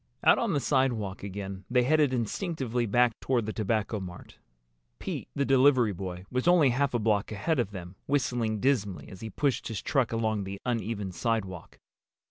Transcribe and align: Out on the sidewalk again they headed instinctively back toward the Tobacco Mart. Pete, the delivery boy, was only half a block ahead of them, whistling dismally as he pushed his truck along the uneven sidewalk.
Out 0.23 0.39
on 0.39 0.53
the 0.53 0.59
sidewalk 0.59 1.21
again 1.21 1.63
they 1.69 1.83
headed 1.83 2.11
instinctively 2.11 2.87
back 2.87 3.11
toward 3.19 3.45
the 3.45 3.53
Tobacco 3.53 3.99
Mart. 3.99 4.39
Pete, 4.97 5.27
the 5.35 5.45
delivery 5.45 5.93
boy, 5.93 6.25
was 6.31 6.47
only 6.47 6.71
half 6.71 6.95
a 6.95 6.97
block 6.97 7.31
ahead 7.31 7.59
of 7.59 7.69
them, 7.69 7.95
whistling 8.07 8.59
dismally 8.59 9.09
as 9.09 9.21
he 9.21 9.29
pushed 9.29 9.67
his 9.67 9.79
truck 9.83 10.11
along 10.11 10.43
the 10.43 10.59
uneven 10.65 11.11
sidewalk. 11.11 11.77